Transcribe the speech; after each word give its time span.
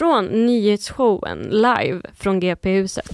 från 0.00 0.24
nyhetsshowen 0.46 1.38
live 1.38 2.00
från 2.14 2.40
GP-huset. 2.40 3.10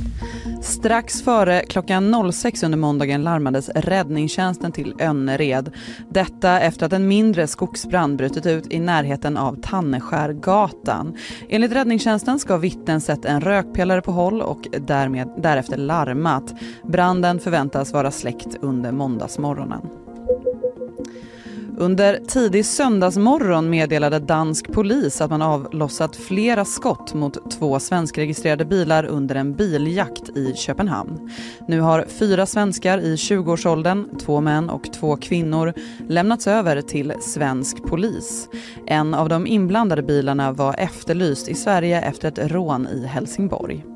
Strax 0.62 1.22
före 1.22 1.60
klockan 1.60 2.32
06 2.32 2.62
under 2.62 2.78
måndagen 2.78 3.22
larmades 3.22 3.68
räddningstjänsten 3.68 4.72
till 4.72 4.94
Önnered. 4.98 5.72
Detta 6.10 6.60
efter 6.60 6.86
att 6.86 6.92
en 6.92 7.08
mindre 7.08 7.46
skogsbrand 7.46 8.16
brutit 8.16 8.46
ut 8.46 8.72
i 8.72 8.80
närheten 8.80 9.36
av 9.36 9.60
Tanneskärgatan. 9.62 11.16
Enligt 11.48 11.72
räddningstjänsten 11.72 12.38
ska 12.38 12.56
vittnen 12.56 13.00
sett 13.00 13.24
en 13.24 13.40
rökpelare 13.40 14.02
på 14.02 14.12
håll 14.12 14.40
och 14.42 14.68
därmed, 14.80 15.28
därefter 15.38 15.76
larmat. 15.76 16.54
Branden 16.82 17.40
förväntas 17.40 17.92
vara 17.92 18.10
släckt 18.10 18.56
under 18.60 18.92
måndagsmorgonen. 18.92 19.80
Under 21.78 22.20
tidig 22.28 22.66
söndagsmorgon 22.66 23.70
meddelade 23.70 24.18
dansk 24.18 24.72
polis 24.72 25.20
att 25.20 25.30
man 25.30 25.42
avlossat 25.42 26.16
flera 26.16 26.64
skott 26.64 27.14
mot 27.14 27.50
två 27.50 27.78
svenskregistrerade 27.78 28.64
bilar 28.64 29.04
under 29.04 29.34
en 29.34 29.54
biljakt 29.54 30.36
i 30.36 30.52
Köpenhamn. 30.54 31.30
Nu 31.68 31.80
har 31.80 32.04
fyra 32.08 32.46
svenskar 32.46 32.98
i 32.98 33.16
20-årsåldern, 33.16 34.18
två 34.18 34.40
män 34.40 34.70
och 34.70 34.92
två 34.92 35.16
kvinnor 35.16 35.72
lämnats 36.08 36.46
över 36.46 36.82
till 36.82 37.12
svensk 37.20 37.82
polis. 37.82 38.48
En 38.86 39.14
av 39.14 39.28
de 39.28 39.46
inblandade 39.46 40.02
bilarna 40.02 40.52
var 40.52 40.74
efterlyst 40.78 41.48
i 41.48 41.54
Sverige 41.54 42.00
efter 42.00 42.28
ett 42.28 42.52
rån 42.52 42.88
i 42.88 43.06
Helsingborg. 43.06 43.95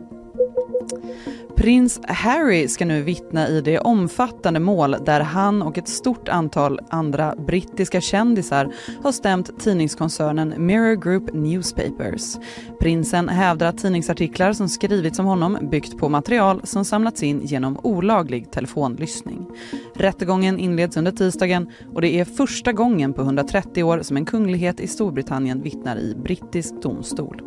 Prins 1.60 2.00
Harry 2.08 2.68
ska 2.68 2.84
nu 2.84 3.02
vittna 3.02 3.48
i 3.48 3.60
det 3.60 3.78
omfattande 3.78 4.60
mål 4.60 4.96
där 5.04 5.20
han 5.20 5.62
och 5.62 5.78
ett 5.78 5.88
stort 5.88 6.28
antal 6.28 6.80
andra 6.88 7.34
brittiska 7.46 8.00
kändisar 8.00 8.72
har 9.02 9.12
stämt 9.12 9.60
tidningskoncernen 9.60 10.54
Mirror 10.66 10.94
Group 10.94 11.34
Newspapers. 11.34 12.36
Prinsen 12.80 13.28
hävdar 13.28 13.66
att 13.66 13.78
tidningsartiklar 13.78 14.52
som 14.52 14.68
skrivits 14.68 15.18
om 15.18 15.26
honom 15.26 15.58
byggt 15.70 15.98
på 15.98 16.08
material 16.08 16.60
som 16.64 16.84
samlats 16.84 17.22
in 17.22 17.40
genom 17.44 17.78
olaglig 17.82 18.50
telefonlyssning. 18.50 19.46
Rättegången 19.94 20.58
inleds 20.58 20.96
under 20.96 21.12
tisdagen 21.12 21.70
och 21.94 22.00
det 22.00 22.20
är 22.20 22.24
första 22.24 22.72
gången 22.72 23.12
på 23.12 23.22
130 23.22 23.82
år 23.82 24.02
som 24.02 24.16
en 24.16 24.24
kunglighet 24.24 24.80
i 24.80 24.86
Storbritannien 24.86 25.62
vittnar 25.62 25.96
i 25.96 26.14
brittisk 26.14 26.82
domstol. 26.82 27.42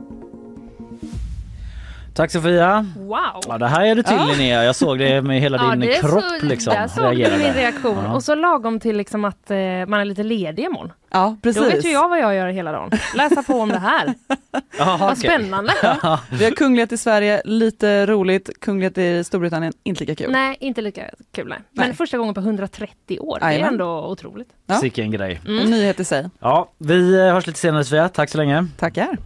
Tack 2.13 2.31
Sofia. 2.31 2.85
Wow! 2.97 3.41
Ja, 3.47 3.57
det 3.57 3.67
här 3.67 3.85
är 3.85 3.95
du 3.95 4.03
till 4.03 4.15
Ja. 4.15 4.25
Linnea. 4.25 4.63
Jag 4.63 4.75
såg 4.75 4.99
det 4.99 5.21
med 5.21 5.41
hela 5.41 5.57
din 5.75 5.83
är 5.83 6.01
kropp 6.01 6.23
så, 6.39 6.45
liksom. 6.45 6.73
Där 6.73 6.87
såg 6.87 7.15
du 7.15 7.37
min 7.37 7.53
reaktion. 7.53 8.03
Ja. 8.03 8.13
Och 8.13 8.23
så 8.23 8.35
lagom 8.35 8.79
till 8.79 8.97
liksom 8.97 9.25
att 9.25 9.51
eh, 9.51 9.57
man 9.87 9.93
är 9.93 10.05
lite 10.05 10.23
ledig 10.23 10.63
imorgon. 10.63 10.91
Ja, 11.11 11.37
precis. 11.43 11.61
Då 11.63 11.69
vet 11.69 11.85
ju 11.85 11.89
jag 11.91 12.09
vad 12.09 12.19
jag 12.19 12.35
gör 12.35 12.47
hela 12.47 12.71
dagen. 12.71 12.91
Läsa 13.15 13.43
på 13.43 13.53
om 13.53 13.69
det 13.69 13.79
här. 13.79 14.13
Jaha, 14.77 14.97
Vad 14.97 15.11
okej. 15.11 15.15
spännande. 15.29 15.73
Vi 16.31 16.43
har 16.45 16.51
kunglighet 16.51 16.91
i 16.91 16.97
Sverige, 16.97 17.41
lite 17.45 18.05
roligt. 18.05 18.49
Kunglighet 18.61 18.97
i 18.97 19.23
Storbritannien, 19.23 19.73
inte 19.83 19.99
lika 20.05 20.15
kul. 20.23 20.31
Nej, 20.31 20.57
inte 20.59 20.81
lika 20.81 21.01
kul. 21.31 21.47
Nej. 21.47 21.59
Men 21.71 21.87
Nej. 21.87 21.95
första 21.95 22.17
gången 22.17 22.33
på 22.33 22.39
130 22.41 23.19
år. 23.19 23.39
Det 23.39 23.45
är 23.45 23.59
ändå 23.59 24.05
otroligt. 24.07 24.49
Ja. 24.65 24.75
Sicken 24.75 25.11
grej. 25.11 25.41
Mm. 25.47 25.59
En 25.63 25.71
nyhet 25.71 25.99
i 25.99 26.05
sig. 26.05 26.29
Ja, 26.39 26.71
vi 26.77 27.19
hörs 27.31 27.47
lite 27.47 27.59
senare 27.59 27.83
Sofia. 27.83 28.09
Tack 28.09 28.29
så 28.29 28.37
länge. 28.37 28.65
Tackar. 28.79 29.17